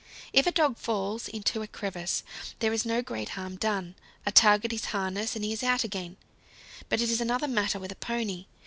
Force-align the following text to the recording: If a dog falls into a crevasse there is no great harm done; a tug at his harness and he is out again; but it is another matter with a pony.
If 0.33 0.47
a 0.47 0.51
dog 0.51 0.79
falls 0.79 1.27
into 1.27 1.61
a 1.61 1.67
crevasse 1.67 2.23
there 2.57 2.73
is 2.73 2.87
no 2.87 3.03
great 3.03 3.29
harm 3.37 3.55
done; 3.57 3.93
a 4.25 4.31
tug 4.31 4.65
at 4.65 4.71
his 4.71 4.85
harness 4.85 5.35
and 5.35 5.45
he 5.45 5.53
is 5.53 5.61
out 5.61 5.83
again; 5.83 6.17
but 6.89 7.01
it 7.01 7.11
is 7.11 7.21
another 7.21 7.47
matter 7.47 7.77
with 7.77 7.91
a 7.91 7.95
pony. 7.95 8.45